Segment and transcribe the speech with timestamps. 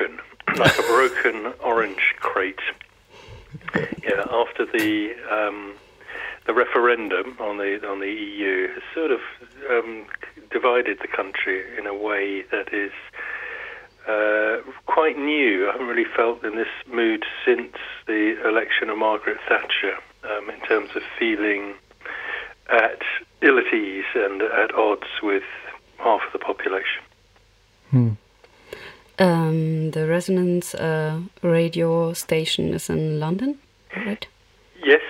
[0.00, 0.18] broken,
[0.56, 2.60] like a broken orange crate.
[4.02, 5.74] Yeah, after the um,
[6.46, 9.20] the referendum on the on the EU has sort of
[9.70, 10.06] um,
[10.50, 12.92] divided the country in a way that is
[14.08, 15.68] uh, quite new.
[15.68, 17.76] I haven't really felt in this mood since
[18.06, 21.74] the election of Margaret Thatcher um, in terms of feeling
[22.70, 23.02] at
[23.42, 25.42] ill at ease and at odds with
[25.98, 27.02] half of the population.
[29.20, 33.58] Um, the Resonance uh, radio station is in London,
[33.94, 34.26] right?
[34.82, 35.02] Yes,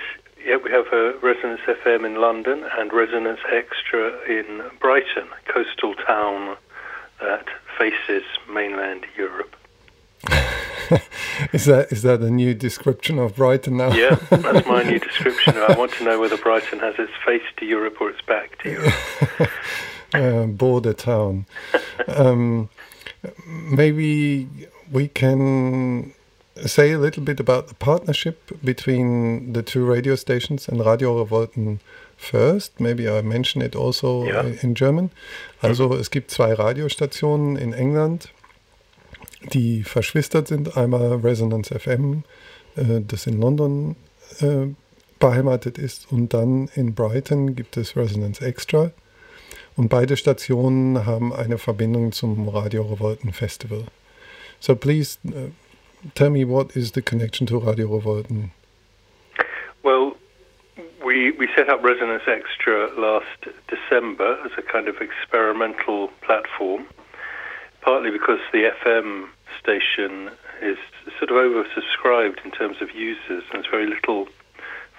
[0.45, 5.95] yeah, we have a Resonance FM in London and Resonance Extra in Brighton, a coastal
[5.95, 6.56] town
[7.20, 7.46] that
[7.78, 9.54] faces mainland Europe.
[11.52, 13.92] is that is that a new description of Brighton now?
[13.92, 15.56] yeah, that's my new description.
[15.56, 18.70] I want to know whether Brighton has its face to Europe or its back to
[18.73, 19.51] Europe.
[20.15, 21.46] uh, border town.
[22.09, 22.70] Um,
[23.47, 24.48] maybe
[24.91, 26.12] we can
[26.66, 31.80] say a little bit about the partnership between the two radio stations and Radio Revolten
[32.16, 32.79] first.
[32.80, 34.43] Maybe I mention it also ja.
[34.63, 35.10] in German.
[35.63, 38.30] Also es gibt zwei Radiostationen in England,
[39.52, 40.76] die verschwistert sind.
[40.76, 42.24] Einmal Resonance FM,
[42.76, 43.96] äh, das in London
[44.41, 44.66] äh,
[45.18, 48.93] beheimatet ist, und dann in Brighton gibt es Resonance Extra.
[49.80, 53.86] Und beide Stationen haben eine Verbindung zum Radio Revolten Festival.
[54.59, 55.48] So please uh,
[56.14, 58.51] tell me what is the connection to Radio Revolten?
[59.82, 60.16] Well,
[61.02, 66.84] we, we set up Resonance Extra last December as a kind of experimental platform,
[67.81, 70.28] partly because the FM station
[70.60, 70.76] is
[71.19, 74.28] sort of oversubscribed in terms of users, and there's very little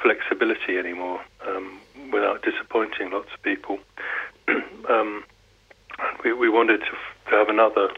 [0.01, 1.79] flexibility anymore um,
[2.11, 3.77] without disappointing lots of people.
[4.89, 5.23] Um,
[6.23, 7.89] we, we wanted to, to have another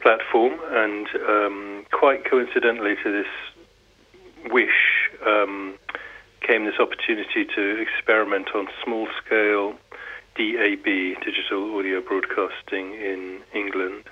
[0.00, 5.74] platform, and um, quite coincidentally to this wish, um,
[6.46, 9.74] came this opportunity to experiment on small scale
[10.36, 10.84] DAB,
[11.24, 14.04] digital audio broadcasting in England.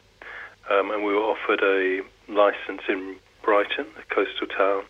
[0.69, 4.83] Um, and we were offered a license in Brighton, a coastal town.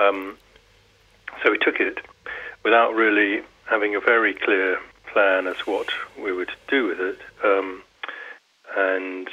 [0.00, 0.38] Um,
[1.42, 1.98] so we took it
[2.64, 4.78] without really having a very clear
[5.16, 5.88] plan as what
[6.22, 7.18] we would do with it.
[7.42, 7.82] Um,
[8.76, 9.26] and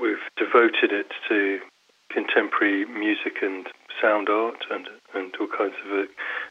[0.00, 1.60] we've devoted it to
[2.08, 3.66] contemporary music and
[4.00, 6.04] sound art and, and all kinds of uh,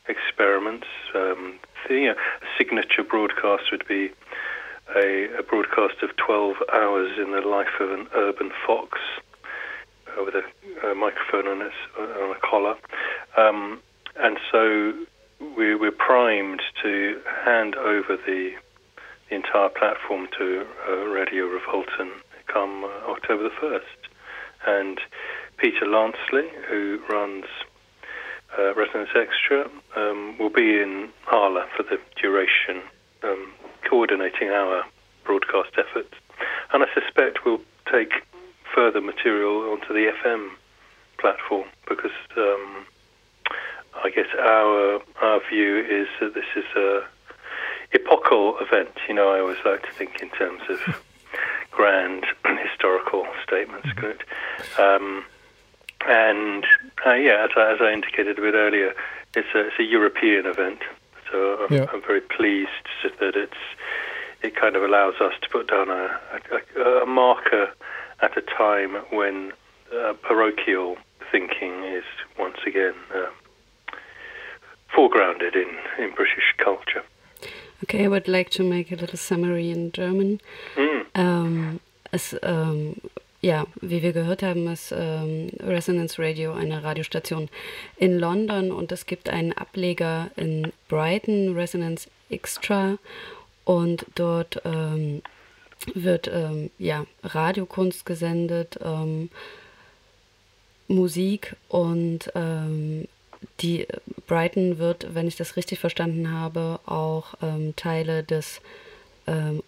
[0.07, 0.85] experiments.
[1.15, 1.57] Um,
[1.89, 2.15] the you know,
[2.55, 4.11] signature broadcast would be
[4.95, 8.99] a, a, broadcast of 12 hours in the life of an urban fox
[10.07, 12.75] uh, with a, a, microphone on, its, on a collar.
[13.37, 13.81] Um,
[14.17, 14.93] and so
[15.57, 18.51] we, we're primed to hand over the,
[19.29, 22.11] the entire platform to uh, Radio Revolten
[22.47, 23.81] come uh, October the 1st.
[24.65, 24.99] And
[25.57, 27.45] Peter Lansley, who runs
[28.57, 32.81] uh, Resonance Extra, um, will be in Halle for the duration,
[33.23, 33.53] um,
[33.89, 34.83] coordinating our
[35.25, 36.13] broadcast efforts.
[36.73, 37.61] And I suspect we'll
[37.91, 38.11] take
[38.73, 40.51] further material onto the FM
[41.19, 42.85] platform because um,
[44.03, 47.01] I guess our our view is that this is a
[47.93, 48.91] epochal event.
[49.07, 51.03] You know, I always like to think in terms of
[51.71, 52.25] grand
[52.69, 53.87] historical statements.
[53.87, 53.99] Mm-hmm.
[53.99, 54.23] Good.
[54.79, 55.25] Um,
[56.07, 56.65] and
[57.05, 58.93] uh, yeah, as I, as I, indicated a bit earlier,
[59.35, 60.79] it's a, it's a European event,
[61.31, 61.85] so I'm, yeah.
[61.91, 62.69] I'm, very pleased
[63.19, 63.57] that it's
[64.41, 66.19] it kind of allows us to put down a,
[66.77, 67.71] a, a marker
[68.21, 69.51] at a time when
[69.93, 70.97] uh, parochial
[71.31, 72.03] thinking is
[72.37, 73.25] once again uh,
[74.95, 77.03] foregrounded in, in British culture.
[77.83, 80.39] Okay, I would like to make a little summary in German.
[80.75, 81.19] Mm.
[81.19, 81.79] Um,
[82.11, 82.95] es ähm,
[83.41, 87.49] ja, wie wir gehört haben, ist ähm, Resonance Radio eine Radiostation
[87.97, 92.97] in London und es gibt einen Ableger in Brighton, Resonance Extra,
[93.63, 95.21] und dort ähm,
[95.93, 99.29] wird ähm, ja, Radiokunst gesendet, ähm,
[100.87, 103.07] Musik und ähm,
[103.61, 103.87] die
[104.27, 108.61] Brighton wird, wenn ich das richtig verstanden habe, auch ähm, Teile des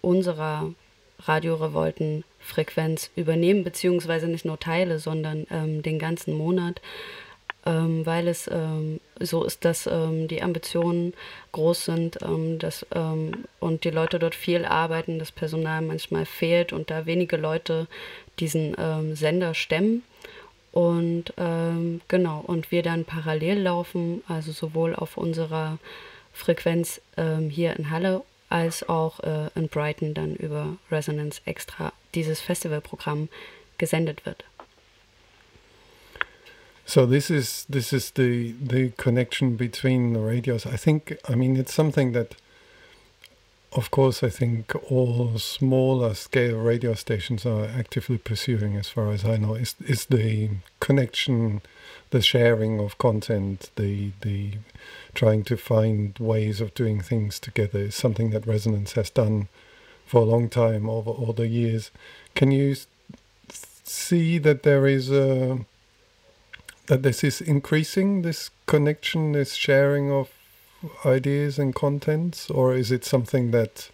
[0.00, 0.72] unserer
[1.26, 6.80] Radiorevolten Frequenz übernehmen, beziehungsweise nicht nur Teile, sondern ähm, den ganzen Monat,
[7.66, 11.12] ähm, weil es ähm, so ist, dass ähm, die Ambitionen
[11.52, 16.72] groß sind ähm, dass, ähm, und die Leute dort viel arbeiten, das Personal manchmal fehlt
[16.72, 17.86] und da wenige Leute
[18.38, 18.74] diesen
[19.16, 20.02] Sender stemmen.
[20.72, 21.32] Und
[22.08, 25.78] genau, und wir dann parallel laufen, also sowohl auf unserer
[26.32, 27.00] Frequenz
[27.50, 33.28] hier in Halle als auch äh, in Brighton dann über Resonance Extra dieses Festivalprogramm
[33.78, 34.44] gesendet wird.
[36.84, 40.66] So this is this is the the connection between the radios.
[40.66, 42.34] I think I mean it's something that
[43.72, 49.24] of course I think all smaller scale radio stations are actively pursuing as far as
[49.24, 49.54] I know.
[49.54, 50.50] Is is the
[50.80, 51.62] connection
[52.10, 54.54] the sharing of content the the
[55.14, 59.48] trying to find ways of doing things together is something that resonance has done
[60.04, 61.92] for a long time over all the years.
[62.34, 62.74] Can you
[63.84, 65.60] see that there is a
[66.86, 70.28] that this is increasing this connection, this sharing of
[71.04, 73.90] ideas and contents, or is it something that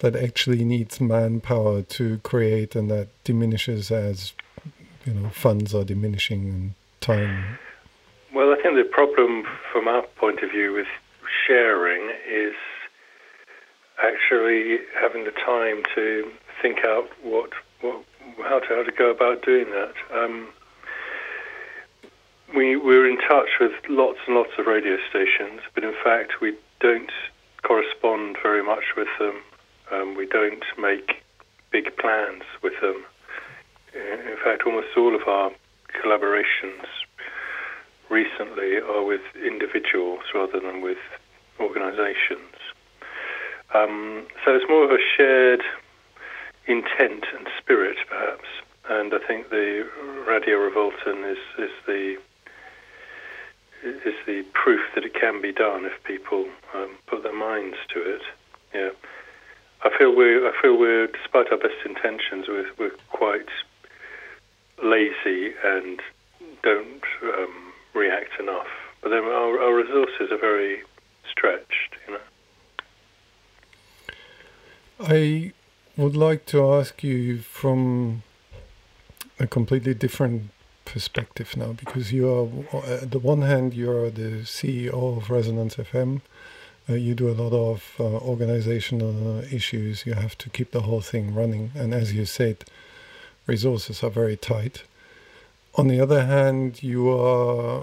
[0.00, 4.32] that actually needs manpower to create and that diminishes as
[5.04, 7.58] you know funds are diminishing and time?
[8.34, 10.86] Well, I think the problem from our point of view with
[11.46, 12.54] sharing is
[14.02, 16.30] actually having the time to
[16.62, 18.04] think out what, what
[18.44, 19.94] how to how to go about doing that.
[20.14, 20.48] Um,
[22.54, 26.56] we we're in touch with lots and lots of radio stations, but in fact we
[26.80, 27.10] don't
[27.62, 29.42] correspond very much with them.
[29.92, 31.22] Um, we don't make
[31.70, 33.04] big plans with them.
[33.94, 35.50] In fact, almost all of our
[36.02, 36.86] collaborations
[38.10, 40.98] recently are with individuals rather than with
[41.60, 42.56] organizations.
[43.74, 45.62] Um, so it's more of a shared
[46.66, 48.48] intent and spirit, perhaps.
[48.88, 49.86] And I think the
[50.26, 52.16] Radio Revolten is, is the
[53.84, 58.00] is the proof that it can be done if people um, put their minds to
[58.00, 58.22] it.
[58.74, 58.90] Yeah,
[59.82, 63.48] I feel we I feel we're despite our best intentions we're, we're quite
[64.82, 66.00] lazy and
[66.62, 68.66] don't um, react enough.
[69.02, 70.82] But then our, our resources are very
[71.30, 71.96] stretched.
[72.06, 72.20] You know.
[75.00, 75.52] I
[75.96, 78.22] would like to ask you from
[79.38, 80.50] a completely different
[80.92, 82.28] perspective now because you
[82.72, 86.20] are at the one hand you are the CEO of Resonance FM.
[86.88, 90.06] Uh, you do a lot of uh, organizational issues.
[90.06, 92.64] You have to keep the whole thing running, and as you said,
[93.46, 94.84] resources are very tight.
[95.74, 97.82] On the other hand, you are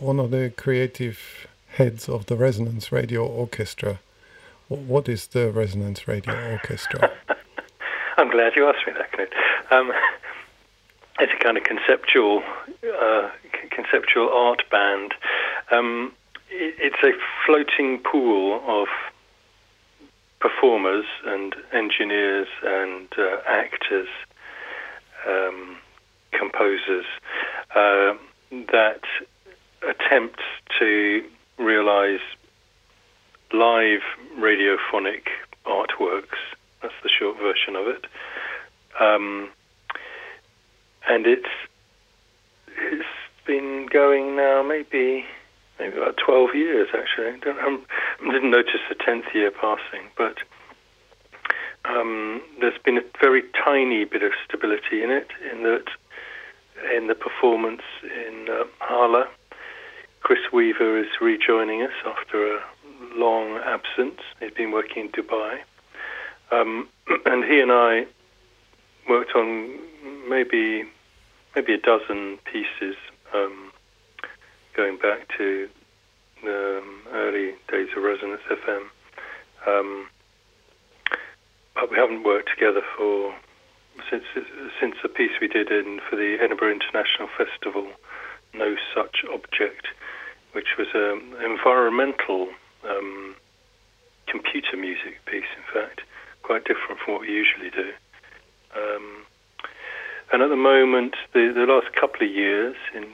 [0.00, 1.46] one of the creative
[1.76, 3.98] heads of the Resonance Radio Orchestra.
[4.68, 7.10] What is the Resonance Radio Orchestra?
[8.16, 9.76] I'm glad you asked me that, Knut.
[9.76, 9.92] Um,
[11.18, 12.42] it's a kind of conceptual
[12.84, 13.30] uh,
[13.70, 15.14] conceptual art band.
[15.70, 16.12] Um,
[16.50, 17.12] it, it's a
[17.44, 18.88] floating pool of
[20.40, 24.08] performers and engineers and uh, actors,
[25.26, 25.76] um,
[26.32, 27.06] composers
[27.74, 28.14] uh,
[28.50, 29.00] that
[29.88, 30.40] attempt
[30.78, 31.24] to
[31.58, 32.20] realize
[33.52, 34.02] live
[34.38, 35.28] radiophonic
[35.64, 36.38] artworks.
[36.82, 38.04] That's the short version of it.
[39.00, 39.50] Um,
[41.08, 41.48] and it's
[42.78, 43.04] it's
[43.46, 45.24] been going now maybe
[45.78, 47.28] maybe about 12 years actually.
[47.28, 50.38] I, don't, I didn't notice the 10th year passing, but
[51.84, 55.84] um, there's been a very tiny bit of stability in it, in that
[56.94, 59.24] in the performance in uh, Halle.
[60.20, 62.60] Chris Weaver is rejoining us after a
[63.14, 64.20] long absence.
[64.40, 65.58] He's been working in Dubai.
[66.50, 66.88] Um,
[67.26, 68.06] and he and I
[69.08, 69.78] worked on
[70.28, 70.84] maybe
[71.56, 72.96] maybe a dozen pieces
[73.34, 73.72] um,
[74.76, 75.68] going back to
[76.44, 78.82] the um, early days of Resonance FM.
[79.66, 80.08] Um,
[81.74, 83.34] but we haven't worked together for
[84.10, 84.24] since
[84.78, 87.88] since the piece we did in for the Edinburgh International Festival,
[88.54, 89.88] No Such Object,
[90.52, 92.48] which was an environmental
[92.86, 93.34] um,
[94.26, 95.48] computer music piece.
[95.56, 96.02] In fact,
[96.42, 97.92] quite different from what we usually do.
[98.76, 99.24] Um,
[100.32, 103.06] and at the moment, the, the last couple of years, in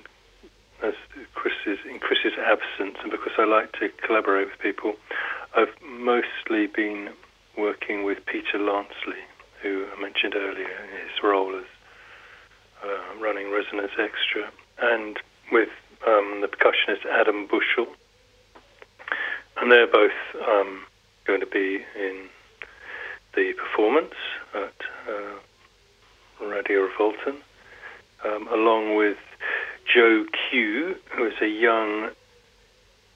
[0.82, 0.94] as
[1.34, 4.94] Chris's in Chris's absence, and because I like to collaborate with people,
[5.54, 7.10] I've mostly been
[7.56, 9.22] working with Peter Lansley,
[9.62, 11.66] who I mentioned earlier in his role as
[12.82, 14.50] uh, running Resonance Extra,
[14.80, 15.18] and
[15.52, 15.68] with
[16.06, 17.92] um, the percussionist Adam Bushell,
[19.58, 20.82] and they're both um,
[21.24, 22.28] going to be in
[23.36, 24.14] the performance
[24.54, 24.74] at.
[25.08, 25.38] Uh,
[26.40, 27.36] Radio Revolten,
[28.24, 29.18] um, along with
[29.92, 32.10] Joe Q, who is a young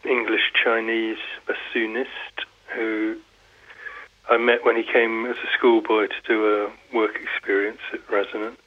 [0.05, 2.45] English Chinese bassoonist
[2.75, 3.17] who
[4.29, 8.61] I met when he came as a schoolboy to do a work experience at Resonance,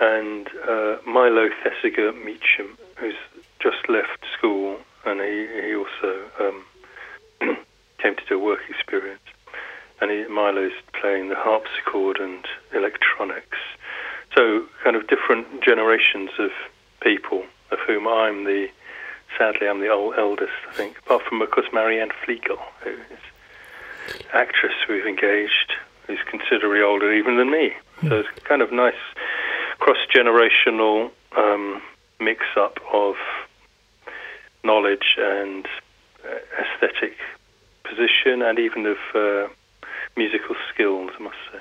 [0.00, 3.14] and uh, Milo Thesiger Meacham, who's
[3.60, 6.64] just left school, and he, he also um,
[7.98, 9.22] came to do a work experience
[10.02, 12.44] and he, Milo's playing the harpsichord and
[12.74, 13.58] electronics.
[14.34, 16.50] So, kind of different generations of
[17.00, 18.68] people, of whom I'm the,
[19.38, 24.16] sadly, I'm the old eldest, I think, apart from, of course, Marianne Fliegel, who is
[24.32, 25.72] actress we've engaged,
[26.06, 27.72] who's considerably older even than me.
[28.08, 28.94] So it's kind of nice
[29.78, 31.80] cross-generational um,
[32.18, 33.14] mix-up of
[34.64, 35.66] knowledge and
[36.24, 37.16] uh, aesthetic
[37.84, 39.48] position and even of uh,
[40.16, 41.58] musical skills, I must say.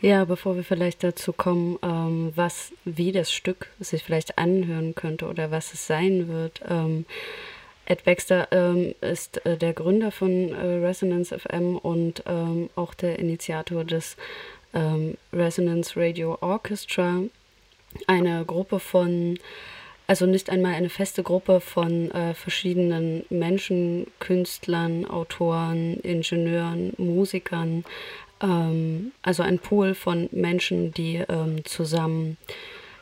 [0.00, 5.26] Ja, bevor wir vielleicht dazu kommen, ähm, was, wie das Stück sich vielleicht anhören könnte
[5.26, 6.60] oder was es sein wird.
[6.68, 7.06] Ähm,
[7.86, 13.18] Ed Baxter ähm, ist äh, der Gründer von äh, Resonance FM und ähm, auch der
[13.18, 14.16] Initiator des
[14.74, 17.20] ähm, Resonance Radio Orchestra,
[18.06, 19.38] eine Gruppe von
[20.06, 27.84] also nicht einmal eine feste Gruppe von äh, verschiedenen Menschen, Künstlern, Autoren, Ingenieuren, Musikern,
[28.42, 32.36] ähm, also ein Pool von Menschen, die ähm, zusammen,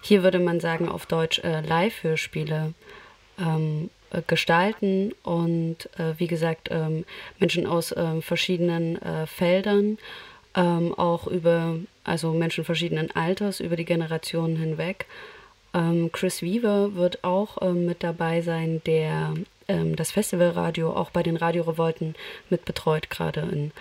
[0.00, 2.74] hier würde man sagen auf Deutsch, äh, Live-Hörspiele
[3.38, 7.04] ähm, äh, gestalten und äh, wie gesagt ähm,
[7.38, 9.98] Menschen aus ähm, verschiedenen äh, Feldern,
[10.54, 15.06] ähm, auch über, also Menschen verschiedenen Alters, über die Generationen hinweg.
[16.12, 19.34] Chris Weaver wird auch mit dabei sein, der
[19.66, 22.14] das Festivalradio auch bei den Radiorevolten
[22.50, 23.72] mit betreut, gerade in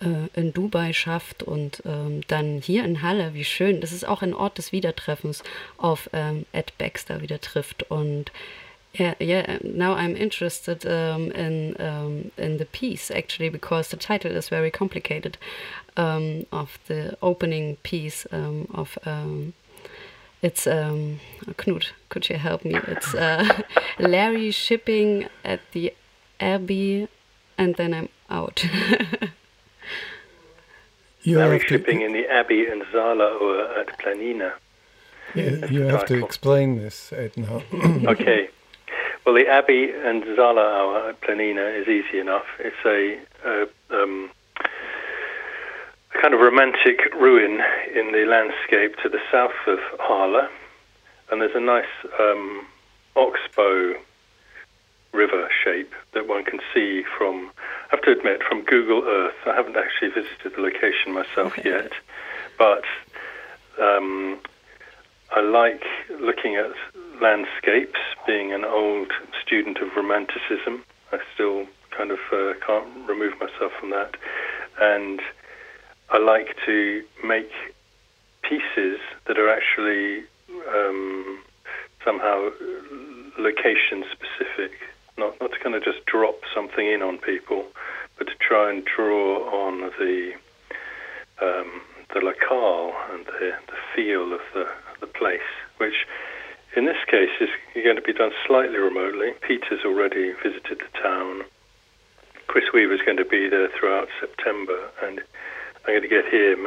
[0.00, 4.20] äh, in Dubai schafft und ähm, dann hier in Halle, wie schön, das ist auch
[4.20, 5.42] ein Ort des Wiedertreffens,
[5.78, 8.30] auf ähm, Ed Baxter wieder trifft und
[8.98, 9.58] Yeah, yeah.
[9.62, 14.70] Now I'm interested um, in um, in the piece actually because the title is very
[14.70, 15.36] complicated
[15.98, 18.26] um, of the opening piece
[18.72, 18.98] of
[20.46, 21.86] it's Knut.
[22.08, 22.76] Could you help me?
[22.86, 23.62] It's uh,
[23.98, 25.92] Larry shipping at the
[26.38, 27.08] Abbey,
[27.58, 28.64] and then I'm out.
[31.22, 34.52] you Larry shipping in the Abbey and Zala or at Planena.
[35.34, 37.62] Yeah, you have to explain this, Edna.
[38.12, 38.48] okay.
[39.24, 42.46] Well, the Abbey and Zala hour at Planena is easy enough.
[42.60, 44.35] It's a, a, um, a
[46.20, 47.60] kind of romantic ruin
[47.94, 50.48] in the landscape to the south of Halle,
[51.30, 51.84] and there's a nice
[52.18, 52.66] um,
[53.14, 53.94] oxbow
[55.12, 59.34] river shape that one can see from, I have to admit, from Google Earth.
[59.46, 61.92] I haven't actually visited the location myself yet,
[62.58, 62.84] but
[63.80, 64.38] um,
[65.34, 65.82] I like
[66.20, 66.72] looking at
[67.20, 69.10] landscapes, being an old
[69.42, 70.84] student of Romanticism.
[71.12, 74.16] I still kind of uh, can't remove myself from that.
[74.80, 75.20] And
[76.10, 77.50] I like to make
[78.42, 80.24] pieces that are actually
[80.68, 81.42] um,
[82.04, 82.50] somehow
[83.38, 84.72] location specific
[85.18, 87.64] not not to kind of just drop something in on people,
[88.18, 90.32] but to try and draw on the
[91.42, 91.80] um,
[92.14, 94.66] the locale and the, the feel of the
[95.00, 95.40] the place,
[95.78, 96.06] which
[96.76, 97.48] in this case is
[97.82, 99.32] going to be done slightly remotely.
[99.46, 101.42] Peter's already visited the town.
[102.46, 105.20] Chris Weaver's going to be there throughout September, and
[105.86, 106.66] I'm going to get him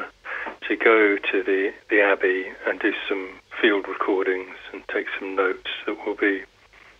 [0.70, 3.30] to go to the, the Abbey and do some
[3.62, 6.44] field recordings and take some notes that will be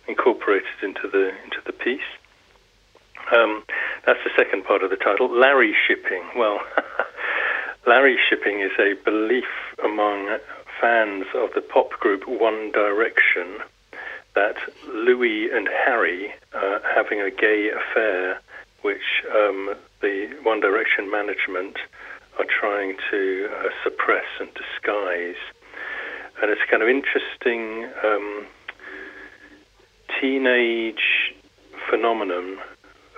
[0.06, 2.00] incorporated into the into the piece.
[3.34, 3.62] Um,
[4.04, 5.30] that's the second part of the title.
[5.30, 6.22] Larry shipping.
[6.36, 6.60] Well,
[7.86, 9.48] Larry shipping is a belief
[9.82, 10.38] among
[10.78, 13.60] fans of the pop group One Direction
[14.34, 14.56] that
[14.92, 18.40] Louis and Harry are having a gay affair,
[18.82, 21.76] which um, the One Direction management
[22.38, 25.40] are trying to uh, suppress and disguise.
[26.40, 27.90] And it's kind of interesting.
[28.04, 28.46] Um,
[30.20, 31.34] teenage
[31.88, 32.58] phenomenon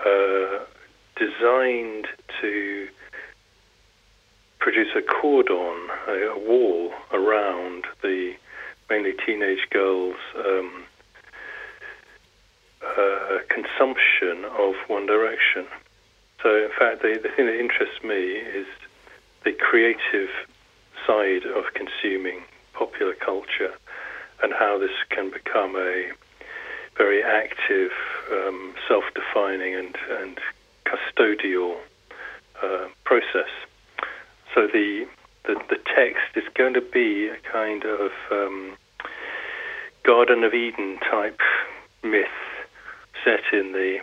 [0.04, 0.64] uh,
[1.16, 2.06] designed
[2.40, 2.88] to
[4.58, 8.32] produce a cordon, a, wall around the
[8.88, 10.84] mainly teenage girls' um,
[12.84, 15.66] uh, consumption of One Direction.
[16.42, 18.66] So, in fact, the, the thing that interests me is
[19.44, 20.30] the creative
[21.06, 23.72] side of consuming popular culture
[24.42, 26.10] and how this can become a
[26.96, 27.92] very active,
[28.32, 30.38] um, self-defining, and and
[30.84, 31.76] custodial
[32.62, 33.50] uh, process.
[34.54, 35.06] So the,
[35.44, 38.76] the, the text is going to be a kind of um,
[40.02, 41.40] Garden of Eden type
[42.02, 42.26] myth
[43.24, 44.00] set in the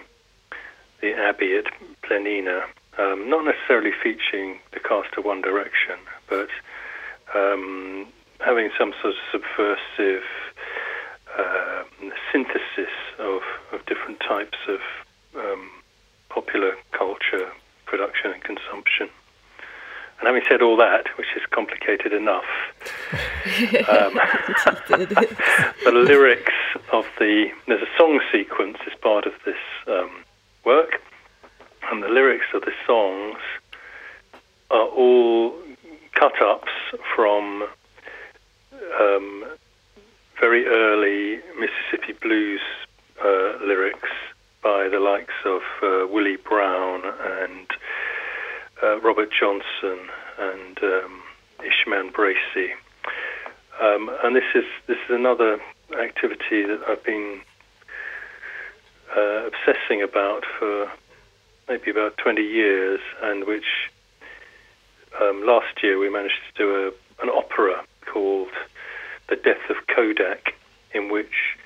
[1.01, 1.65] the abbey at
[2.03, 2.63] Planena,
[2.97, 6.49] um, not necessarily featuring the cast of One Direction, but
[7.35, 8.07] um,
[8.39, 10.23] having some sort of subversive
[11.37, 11.83] uh,
[12.31, 13.41] synthesis of,
[13.71, 14.79] of different types of
[15.35, 15.69] um,
[16.29, 17.51] popular culture
[17.85, 19.09] production and consumption.
[20.19, 22.43] And having said all that, which is complicated enough,
[23.87, 24.13] um,
[25.85, 26.53] the lyrics
[26.91, 29.55] of the there's a song sequence as part of this
[29.87, 30.11] um,
[30.65, 31.01] work,
[31.91, 33.37] and the lyrics of the songs
[34.71, 35.53] are all
[36.13, 36.71] cut ups
[37.15, 37.67] from
[38.99, 39.45] um,
[40.39, 42.61] very early Mississippi blues
[43.23, 44.09] uh, lyrics
[44.63, 47.67] by the likes of uh, Willie Brown and
[48.83, 49.99] uh, Robert Johnson
[50.37, 51.21] and um,
[51.59, 52.71] Ishmon Bracey.
[53.81, 55.59] Um, and this is this is another
[56.01, 57.41] activity that I've been
[59.19, 60.89] uh, obsessing about for
[61.67, 63.89] maybe about 20 years, and which
[65.21, 68.49] um, last year we managed to do a, an opera called
[69.27, 70.55] The Death of Kodak,
[70.93, 71.57] in which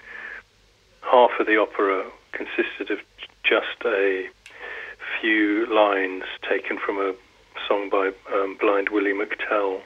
[1.01, 2.99] half of the opera consisted of
[3.43, 4.27] just a
[5.21, 7.13] few lines taken from a
[7.67, 9.81] song by um, Blind Willie McTell.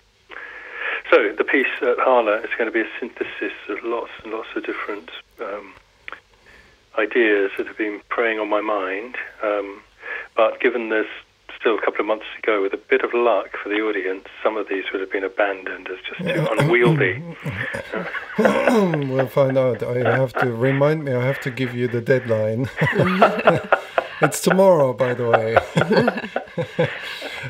[1.11, 4.49] So the piece at Halle is going to be a synthesis of lots and lots
[4.55, 5.09] of different
[5.41, 5.73] um,
[6.97, 9.15] ideas that have been preying on my mind.
[9.43, 9.81] Um,
[10.35, 11.07] but given there's
[11.59, 14.25] still a couple of months to go, with a bit of luck for the audience,
[14.43, 17.23] some of these would have been abandoned as just too unwieldy.
[19.09, 19.83] we'll find out.
[19.83, 21.13] I have to remind me.
[21.13, 22.69] I have to give you the deadline.
[24.19, 25.57] It's tomorrow, by the way.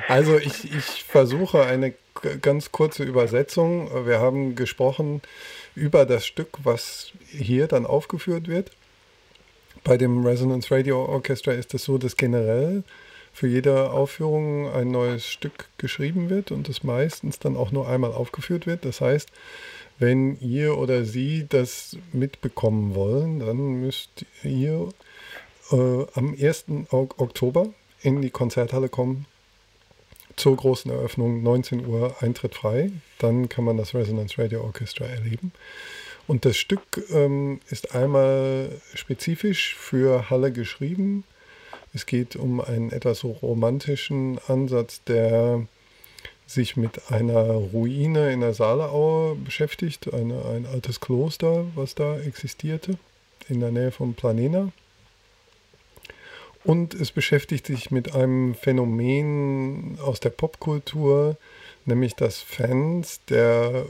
[0.10, 1.94] also ich, ich versuche eine
[2.42, 4.06] ganz kurze Übersetzung.
[4.06, 5.22] Wir haben gesprochen
[5.76, 8.72] über das Stück, was hier dann aufgeführt wird.
[9.88, 12.84] Bei dem Resonance Radio Orchestra ist es so, dass generell
[13.32, 18.12] für jede Aufführung ein neues Stück geschrieben wird und das meistens dann auch nur einmal
[18.12, 18.84] aufgeführt wird.
[18.84, 19.30] Das heißt,
[19.98, 24.90] wenn ihr oder sie das mitbekommen wollen, dann müsst ihr
[25.72, 26.66] äh, am 1.
[26.92, 27.70] Oktober
[28.02, 29.26] in die Konzerthalle kommen
[30.36, 32.92] zur großen Eröffnung, 19 Uhr Eintritt frei.
[33.20, 35.54] Dann kann man das Resonance Radio Orchestra erleben.
[36.28, 41.24] Und das Stück ähm, ist einmal spezifisch für Halle geschrieben.
[41.94, 45.66] Es geht um einen etwas romantischen Ansatz, der
[46.46, 52.98] sich mit einer Ruine in der Saaleaue beschäftigt, eine, ein altes Kloster, was da existierte,
[53.50, 54.72] in der Nähe von Planena.
[56.64, 61.38] Und es beschäftigt sich mit einem Phänomen aus der Popkultur,
[61.86, 63.86] nämlich dass Fans der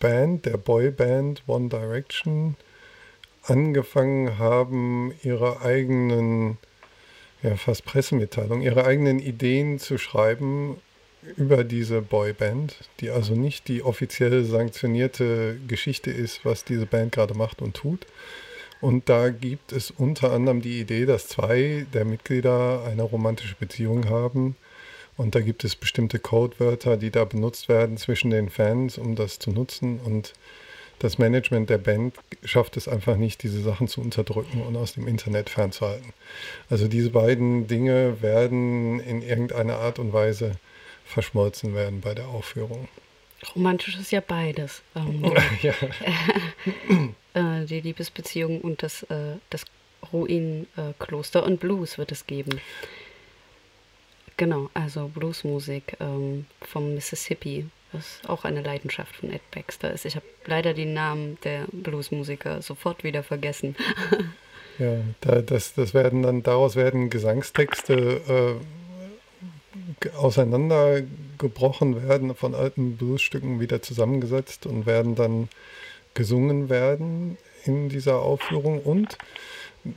[0.00, 2.56] Band, der Boyband One Direction,
[3.42, 6.58] angefangen haben, ihre eigenen,
[7.42, 10.76] ja fast Pressemitteilungen, ihre eigenen Ideen zu schreiben
[11.36, 17.34] über diese Boyband, die also nicht die offiziell sanktionierte Geschichte ist, was diese Band gerade
[17.34, 18.06] macht und tut,
[18.80, 24.08] und da gibt es unter anderem die Idee, dass zwei der Mitglieder eine romantische Beziehung
[24.08, 24.56] haben.
[25.18, 29.40] Und da gibt es bestimmte Codewörter, die da benutzt werden zwischen den Fans, um das
[29.40, 29.98] zu nutzen.
[29.98, 30.32] Und
[31.00, 35.08] das Management der Band schafft es einfach nicht, diese Sachen zu unterdrücken und aus dem
[35.08, 36.12] Internet fernzuhalten.
[36.70, 40.52] Also diese beiden Dinge werden in irgendeiner Art und Weise
[41.04, 42.86] verschmolzen werden bei der Aufführung.
[43.56, 44.82] Romantisch ist ja beides.
[44.94, 45.74] Ähm, ja.
[47.62, 49.64] äh, die Liebesbeziehung und das, äh, das
[50.12, 52.60] Ruinkloster und Blues wird es geben.
[54.38, 60.04] Genau, also Bluesmusik ähm, vom Mississippi, was auch eine Leidenschaft von Ed Baxter ist.
[60.04, 63.74] Ich habe leider die Namen der Bluesmusiker sofort wieder vergessen.
[64.78, 68.60] ja, da, das, das werden dann, daraus werden Gesangstexte
[70.06, 75.48] äh, auseinandergebrochen werden, von alten Bluesstücken wieder zusammengesetzt und werden dann
[76.14, 79.18] gesungen werden in dieser Aufführung und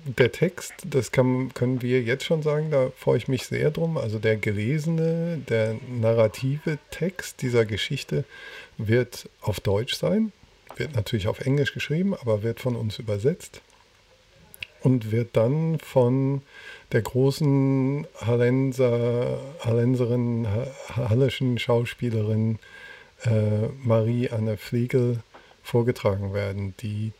[0.05, 3.97] der Text, das kann, können wir jetzt schon sagen, da freue ich mich sehr drum.
[3.97, 8.23] Also der gelesene, der narrative Text dieser Geschichte
[8.77, 10.31] wird auf Deutsch sein,
[10.75, 13.61] wird natürlich auf Englisch geschrieben, aber wird von uns übersetzt
[14.81, 16.41] und wird dann von
[16.91, 20.47] der großen Hallenser, Hallenserin,
[20.95, 22.59] hallischen Schauspielerin
[23.23, 25.19] äh, Marie-Anne Flegel
[25.63, 27.13] vorgetragen werden, die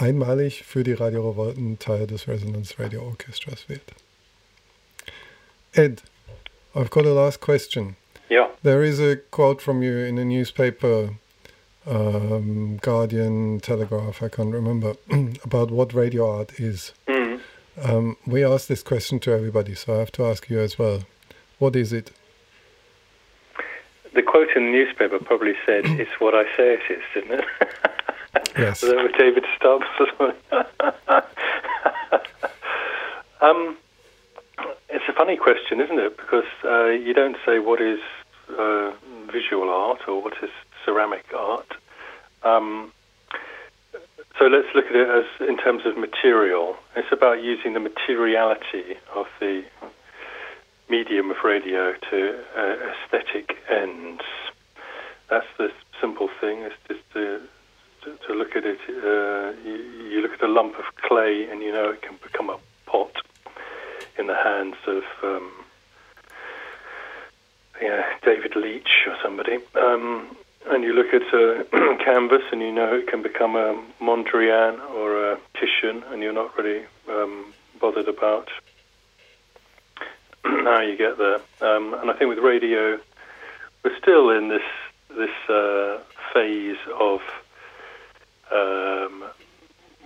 [0.00, 3.82] einmalig für die Radio Revolten Teil des Resonance Radio Orchestras wird.
[5.74, 6.02] Ed,
[6.74, 7.96] I've got a last question.
[8.30, 8.48] Yeah.
[8.62, 11.10] There is a quote from you in a newspaper,
[11.86, 14.94] um, Guardian, Telegraph, I can't remember,
[15.44, 16.92] about what radio art is.
[17.06, 17.40] Mm.
[17.82, 21.04] Um, we ask this question to everybody, so I have to ask you as well.
[21.58, 22.10] What is it?
[24.14, 27.44] the quote in the newspaper probably said, "It's what I say it is," didn't it?
[28.58, 28.82] Yes.
[28.82, 29.86] With David Stubbs
[33.40, 33.76] um,
[34.88, 36.16] it's a funny question, isn't it?
[36.16, 38.00] Because uh, you don't say what is
[38.58, 38.92] uh,
[39.32, 40.50] visual art or what is
[40.84, 41.72] ceramic art.
[42.42, 42.92] Um,
[44.38, 46.76] so let's look at it as in terms of material.
[46.96, 49.64] It's about using the materiality of the
[50.88, 54.22] medium of radio to uh, aesthetic ends.
[55.28, 56.60] That's the simple thing.
[56.62, 57.42] It's just to,
[58.02, 58.78] to, look at it.
[58.88, 59.76] Uh, you,
[60.10, 63.12] you, look at a lump of clay, and you know it can become a pot
[64.18, 65.50] in the hands of um,
[67.80, 69.58] yeah, David Leach or somebody.
[69.74, 70.36] Um,
[70.68, 71.64] and you look at a
[72.04, 76.56] canvas, and you know it can become a Mondrian or a Titian, and you're not
[76.56, 78.48] really um, bothered about
[80.44, 81.40] how you get there.
[81.60, 82.98] Um, and I think with radio,
[83.84, 84.62] we're still in this
[85.08, 86.00] this uh,
[86.32, 87.20] phase of
[88.52, 89.24] um,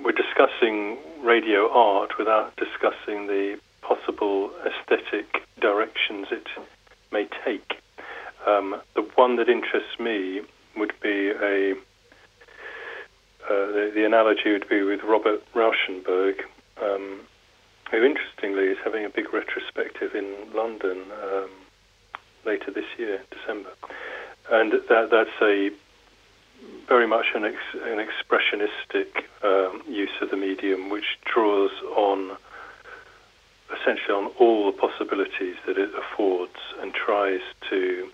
[0.02, 6.46] we're discussing radio art without discussing the possible aesthetic directions it
[7.12, 7.80] may take.
[8.46, 10.42] Um, the one that interests me
[10.76, 11.74] would be a
[13.44, 16.40] uh, the, the, analogy would be with Robert Rauschenberg,
[16.82, 17.20] um,
[17.90, 21.50] who interestingly is having a big retrospective in London um,
[22.46, 23.68] later this year, December,
[24.50, 25.70] and that, that's a
[26.88, 32.36] very much an, ex- an expressionistic um, use of the medium, which draws on
[33.72, 38.08] essentially on all the possibilities that it affords and tries to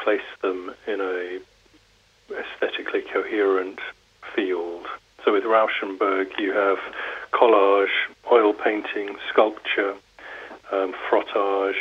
[0.00, 1.40] place them in a
[2.32, 3.78] aesthetically coherent
[4.34, 4.86] field.
[5.24, 6.78] So with Rauschenberg, you have
[7.32, 7.88] collage,
[8.30, 9.94] oil painting, sculpture,
[10.72, 11.74] um, frottage,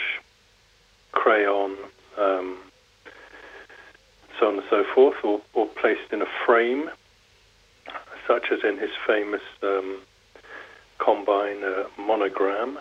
[1.11, 1.75] crayon,
[2.17, 2.57] um,
[4.43, 6.89] so on and so forth, or, or, placed in a frame,
[8.27, 9.99] such as in his famous um,
[10.97, 12.77] Combine uh, monogram.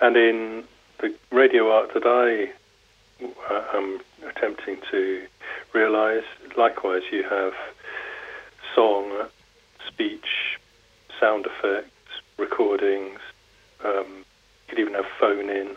[0.00, 0.64] And in
[0.98, 2.50] the radio art that I
[3.24, 5.26] uh, am attempting to
[5.72, 6.24] realize,
[6.56, 7.52] likewise, you have
[8.74, 9.28] song,
[9.86, 10.58] speech,
[11.20, 11.90] sound effects,
[12.36, 13.20] recordings.
[13.84, 14.24] Um, you
[14.70, 15.76] could even have phone in,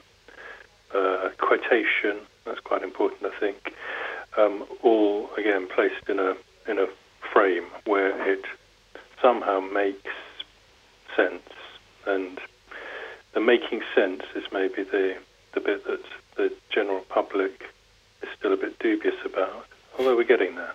[0.95, 2.17] uh, quotation.
[2.45, 3.75] That's quite important, I think.
[4.35, 6.35] Um, all again placed in a
[6.67, 6.87] in a
[7.31, 8.45] frame where it
[9.21, 10.11] somehow makes
[11.15, 11.49] sense,
[12.05, 12.39] and
[13.33, 15.17] the making sense is maybe the
[15.53, 16.03] the bit that
[16.35, 17.69] the general public
[18.21, 19.65] is still a bit dubious about.
[19.97, 20.73] Although we're getting there.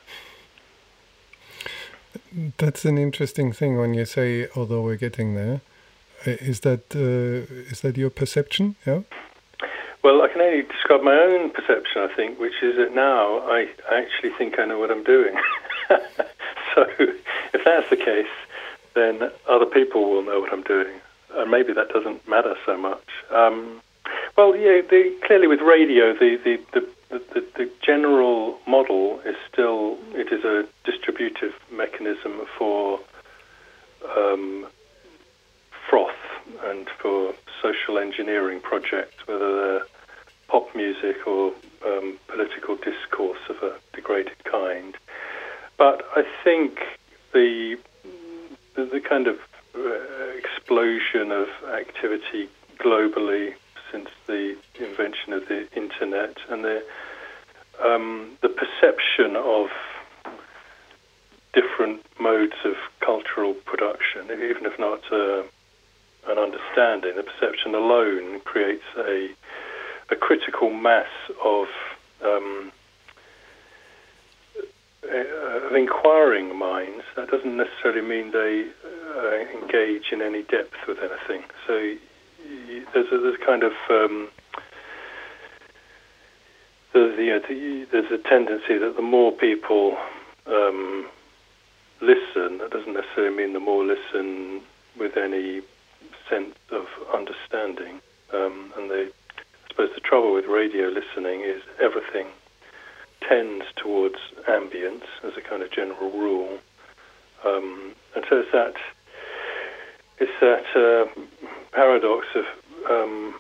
[2.58, 5.60] That's an interesting thing when you say, although we're getting there.
[6.26, 8.76] Uh, is that uh, is that your perception?
[8.86, 9.00] Yeah.
[10.02, 13.68] Well, I can only describe my own perception, I think, which is that now I
[13.90, 15.34] actually think I know what I'm doing.
[16.74, 18.26] so, if that's the case,
[18.94, 21.00] then other people will know what I'm doing,
[21.34, 23.04] and maybe that doesn't matter so much.
[23.30, 23.80] Um,
[24.36, 29.34] well, yeah, the, clearly with radio, the, the, the the, the, the, general model is
[29.50, 33.00] still it is a distributive mechanism for
[34.14, 34.66] um,
[35.88, 36.10] froth
[36.64, 39.86] and for social engineering projects, whether they're
[40.48, 41.52] pop music or
[41.86, 44.96] um, political discourse of a degraded kind.
[45.76, 46.80] But I think
[47.32, 47.78] the
[48.74, 49.38] the, the kind of
[49.74, 49.90] uh,
[50.36, 53.54] explosion of activity globally
[53.90, 56.82] since the invention of the internet and the
[57.84, 59.68] um, the perception of
[61.52, 65.42] different modes of cultural production, even if not uh,
[66.30, 69.30] an understanding, the perception alone creates a
[70.10, 71.08] a critical mass
[71.44, 71.68] of
[72.24, 72.72] um,
[75.04, 77.04] uh, of inquiring minds.
[77.16, 78.66] That doesn't necessarily mean they
[79.16, 81.44] uh, engage in any depth with anything.
[81.66, 81.94] So
[82.94, 84.28] there's a, there's kind of um,
[86.92, 89.96] there's, you know, the, there's a tendency that the more people
[90.46, 91.06] um,
[92.00, 94.62] listen, that doesn't necessarily mean the more listen
[94.98, 95.62] with any
[96.28, 98.00] sense of understanding.
[98.32, 102.26] Um, and the, I suppose the trouble with radio listening is everything
[103.26, 104.16] tends towards
[104.48, 106.58] ambience as a kind of general rule.
[107.44, 108.74] Um, and so it's that
[110.20, 111.06] it's that uh,
[111.72, 112.44] paradox of
[112.90, 113.34] um,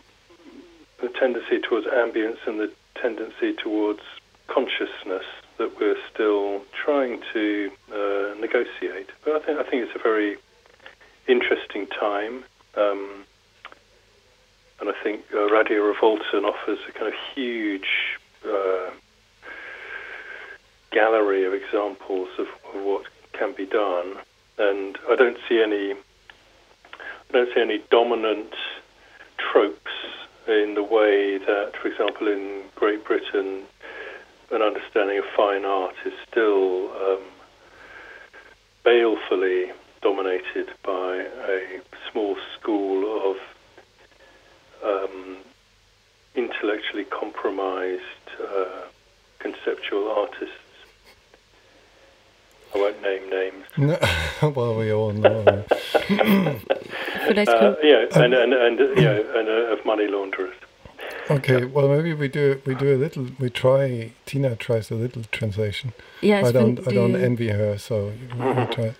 [1.00, 4.00] the tendency towards ambience and the tendency towards
[4.46, 5.24] consciousness
[5.58, 9.08] that we're still trying to uh, negotiate.
[9.24, 10.36] But I think I think it's a very
[11.28, 12.44] interesting time,
[12.76, 13.24] um,
[14.80, 18.90] and I think uh, Radio Revolten offers a kind of huge uh,
[20.90, 24.16] gallery of examples of, of what can be done.
[24.58, 28.54] And I don't see any I don't see any dominant
[29.36, 29.92] tropes
[30.46, 33.64] in the way that, for example, in Great Britain,
[34.50, 37.22] an understanding of fine art is still um,
[38.82, 41.80] balefully dominated by a
[42.10, 43.36] small school of
[44.84, 45.36] um,
[46.34, 48.02] intellectually compromised
[48.40, 48.82] uh,
[49.38, 50.54] conceptual artists.
[52.74, 53.64] I won't name names.
[54.40, 55.64] No, well, we all know.
[57.26, 60.54] Vielleicht Uh, können, yeah, and and and you know, and uh, of money launderers.
[61.30, 63.26] Okay, well, maybe we do we do a little.
[63.38, 64.12] We try.
[64.26, 65.92] Tina tries a little translation.
[66.22, 66.76] ja, I don't.
[66.76, 67.78] finde I don't envy her.
[67.78, 68.94] So we we try.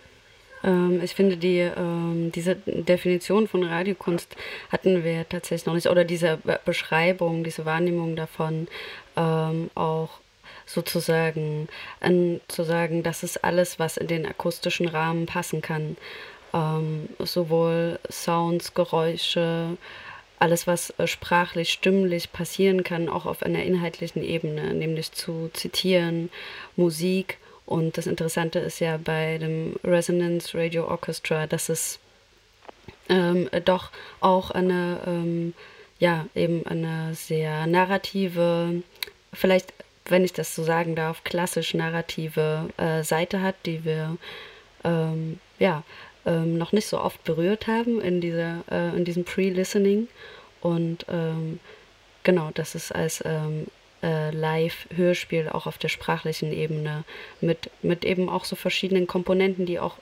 [0.64, 4.36] Ähm, ich finde die ähm, diese Definition von Radiokunst
[4.70, 8.68] hatten wir tatsächlich noch nicht oder diese Be Beschreibung, diese Wahrnehmung davon
[9.16, 10.20] ähm, auch
[10.66, 11.68] sozusagen
[12.00, 15.96] an, zu sagen, das ist alles, was in den akustischen Rahmen passen kann.
[16.52, 19.76] Ähm, sowohl Sounds, Geräusche,
[20.38, 26.30] alles, was äh, sprachlich, stimmlich passieren kann, auch auf einer inhaltlichen Ebene, nämlich zu zitieren,
[26.76, 27.38] Musik.
[27.68, 31.98] Und das Interessante ist ja bei dem Resonance Radio Orchestra, dass es
[33.10, 35.52] ähm, doch auch eine, ähm,
[35.98, 38.82] ja, eben eine sehr narrative,
[39.34, 39.74] vielleicht,
[40.06, 44.16] wenn ich das so sagen darf, klassisch narrative äh, Seite hat, die wir
[44.82, 45.82] ähm, ja,
[46.24, 50.08] ähm, noch nicht so oft berührt haben in, dieser, äh, in diesem Pre-Listening.
[50.62, 51.60] Und ähm,
[52.22, 53.66] genau, das ist als ähm,
[54.02, 57.04] äh, Live-Hörspiel auch auf der sprachlichen Ebene
[57.40, 59.96] mit, mit eben auch so verschiedenen Komponenten, die auch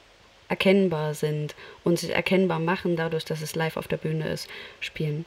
[0.48, 1.54] erkennbar sind
[1.84, 4.48] und sich erkennbar machen, dadurch, dass es live auf der Bühne ist,
[4.80, 5.24] spielen.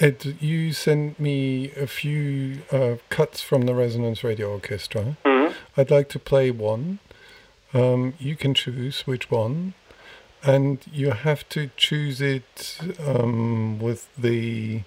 [0.00, 5.16] Ed, you sent me a few uh, cuts from the Resonance Radio Orchestra.
[5.24, 5.52] Mhm.
[5.76, 7.00] I'd like to play one.
[7.74, 9.74] Um, you can choose which one,
[10.42, 14.82] and you have to choose it um, with the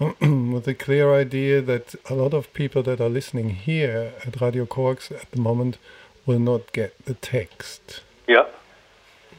[0.20, 4.64] with the clear idea that a lot of people that are listening here at Radio
[4.64, 5.76] Corax at the moment
[6.24, 8.00] will not get the text.
[8.26, 8.46] Yeah.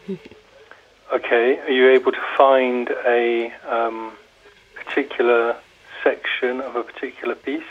[1.13, 1.60] Okay.
[1.60, 4.13] Are you able to find a um,
[4.76, 5.58] particular
[6.02, 7.63] section of a particular piece,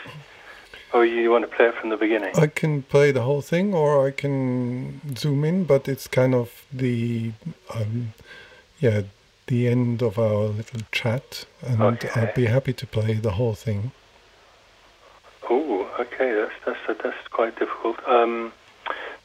[0.93, 2.35] or you want to play it from the beginning?
[2.37, 6.65] I can play the whole thing, or I can zoom in, but it's kind of
[6.71, 7.31] the
[7.73, 8.13] um,
[8.79, 9.01] yeah
[9.51, 12.09] the end of our little chat, and Okay.
[12.15, 13.91] I'd be happy to play the whole thing.
[15.49, 16.31] Oh, okay.
[16.39, 17.97] That's that's that's quite difficult.
[18.07, 18.53] Um,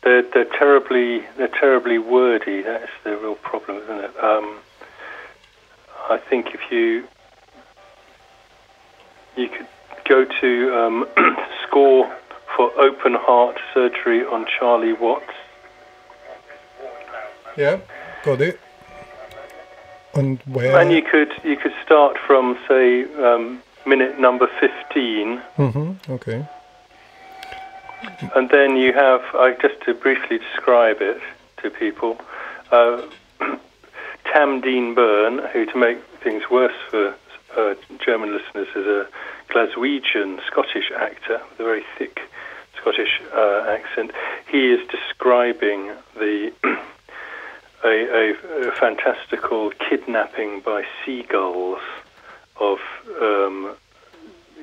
[0.03, 2.63] they're they're terribly they're terribly wordy.
[2.63, 4.15] That's the real problem, isn't it?
[4.31, 4.59] Um,
[6.11, 7.07] I think if you
[9.37, 9.69] you could
[10.09, 11.07] go to um,
[11.63, 12.13] score
[12.57, 15.37] for open heart surgery on Charlie Watts.
[17.57, 17.79] Yeah,
[18.25, 18.59] got it.
[20.17, 20.77] And where?
[20.79, 26.45] And you could you could start from say um, minute number fifteen, hmm Okay.
[28.35, 31.21] and then you have I just to briefly describe it
[31.63, 32.19] to people.
[32.73, 33.03] Uh,
[34.25, 37.15] Tam Dean Burn, who to make things worse for
[37.57, 37.75] uh,
[38.05, 39.07] German listeners is a
[39.51, 42.21] Glaswegian Scottish actor with a very thick
[42.81, 44.11] Scottish uh, accent.
[44.51, 46.53] He is describing the
[47.87, 51.81] a, a, fantastical kidnapping by seagulls
[52.61, 52.79] of
[53.21, 53.75] um,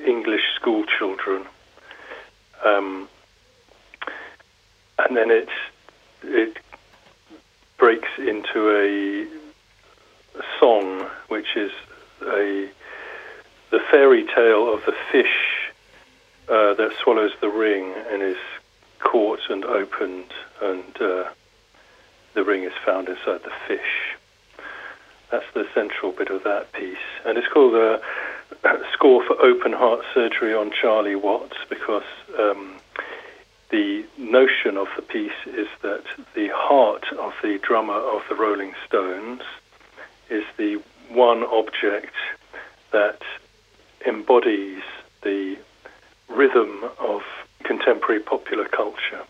[0.06, 1.44] English school children.
[2.64, 3.08] Um,
[4.98, 5.48] and then it
[6.22, 6.58] it
[7.78, 9.26] breaks into a,
[10.38, 11.72] a song, which is
[12.22, 12.68] a
[13.70, 15.72] the fairy tale of the fish
[16.48, 18.36] uh, that swallows the ring and is
[19.00, 20.30] caught and opened,
[20.62, 21.24] and uh,
[22.34, 24.16] the ring is found inside the fish.
[25.30, 28.00] That's the central bit of that piece, and it's called a,
[28.92, 32.04] score for open heart surgery on Charlie Watts because
[32.38, 32.76] um,
[33.70, 38.74] the notion of the piece is that the heart of the drummer of the Rolling
[38.86, 39.42] Stones
[40.30, 42.14] is the one object
[42.92, 43.20] that
[44.06, 44.82] embodies
[45.22, 45.56] the
[46.28, 47.22] rhythm of
[47.64, 49.22] contemporary popular culture.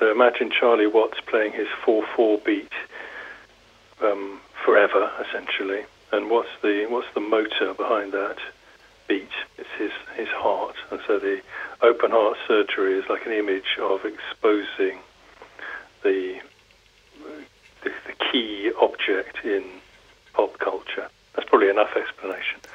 [0.00, 2.72] So imagine Charlie Watts playing his 4-4 beat
[4.02, 5.84] um, forever, essentially.
[6.10, 8.38] And what's the what's the motor behind that
[9.06, 9.28] beat?
[9.58, 10.74] It's his his heart.
[10.90, 11.42] And so the
[11.82, 15.00] open heart surgery is like an image of exposing
[16.02, 16.40] the
[17.84, 19.64] the, the key object in
[20.32, 21.08] pop culture.
[21.34, 22.60] That's probably enough explanation.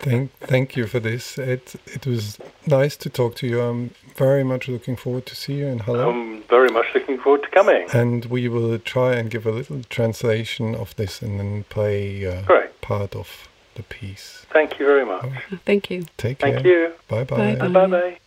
[0.00, 1.36] Thank, thank you for this.
[1.38, 3.60] It it was nice to talk to you.
[3.60, 6.08] I'm very much looking forward to see you in Halle.
[6.10, 7.86] I'm very much looking forward to coming.
[7.92, 12.42] and we will try and give a little translation of this and then play uh,
[12.80, 14.46] part of the piece.
[14.50, 15.26] Thank you very much.
[15.66, 16.04] Thank you.
[16.16, 16.52] Take care.
[16.52, 16.92] Thank you.
[17.08, 17.54] Bye bye.
[17.56, 17.68] Bye.
[17.68, 18.20] Bye bye.